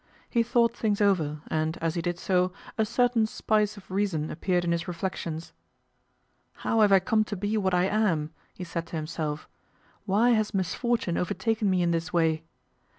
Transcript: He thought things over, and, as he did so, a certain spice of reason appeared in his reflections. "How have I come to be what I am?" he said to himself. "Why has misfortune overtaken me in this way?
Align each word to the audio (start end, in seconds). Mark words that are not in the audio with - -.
He 0.31 0.41
thought 0.41 0.75
things 0.75 0.99
over, 0.99 1.41
and, 1.45 1.77
as 1.77 1.93
he 1.93 2.01
did 2.01 2.17
so, 2.17 2.51
a 2.75 2.85
certain 2.85 3.27
spice 3.27 3.77
of 3.77 3.91
reason 3.91 4.31
appeared 4.31 4.65
in 4.65 4.71
his 4.71 4.87
reflections. 4.87 5.53
"How 6.65 6.79
have 6.81 6.91
I 6.91 6.97
come 6.99 7.23
to 7.25 7.35
be 7.35 7.55
what 7.55 7.75
I 7.75 7.83
am?" 7.85 8.31
he 8.51 8.63
said 8.63 8.87
to 8.87 8.95
himself. 8.95 9.47
"Why 10.07 10.31
has 10.31 10.55
misfortune 10.55 11.19
overtaken 11.19 11.69
me 11.69 11.83
in 11.83 11.91
this 11.91 12.11
way? 12.11 12.41